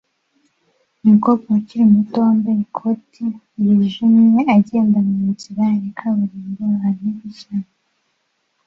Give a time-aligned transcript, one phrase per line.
[1.03, 3.25] Umukobwa ukiri muto wambaye ikoti
[3.63, 7.71] yijimye agenda munzira ya kaburimbo ahantu h'ishyamba